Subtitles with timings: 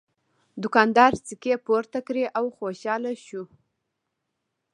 [0.61, 3.43] دوکاندار سکې پورته کړې او خوشحاله شو.